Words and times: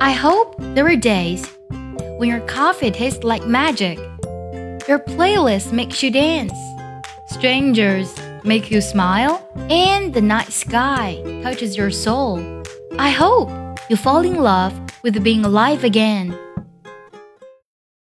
I 0.00 0.12
hope 0.12 0.54
there 0.58 0.86
are 0.86 0.96
days 0.96 1.46
when 2.18 2.28
your 2.28 2.40
coffee 2.40 2.90
tastes 2.90 3.24
like 3.24 3.46
magic, 3.46 3.98
your 4.88 4.98
playlist 4.98 5.72
makes 5.72 6.02
you 6.02 6.10
dance, 6.10 6.52
strangers 7.28 8.14
make 8.44 8.70
you 8.70 8.80
smile, 8.80 9.46
and 9.70 10.12
the 10.14 10.20
night 10.20 10.52
sky 10.52 11.22
touches 11.42 11.76
your 11.76 11.90
soul. 11.90 12.62
I 12.98 13.10
hope 13.10 13.50
you 13.88 13.96
fall 13.96 14.24
in 14.24 14.36
love 14.36 14.74
with 15.02 15.22
being 15.22 15.44
alive 15.44 15.84
again. 15.84 16.36